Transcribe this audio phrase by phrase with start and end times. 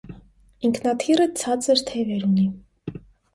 [0.69, 2.49] Ինքնաթիռը ցածր թևեր ունի։